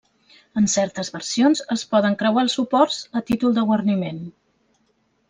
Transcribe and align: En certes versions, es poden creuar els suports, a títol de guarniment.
En 0.59 0.63
certes 0.75 1.11
versions, 1.17 1.61
es 1.75 1.83
poden 1.91 2.17
creuar 2.21 2.45
els 2.45 2.55
suports, 2.61 2.97
a 3.21 3.23
títol 3.29 3.55
de 3.59 3.67
guarniment. 3.73 4.19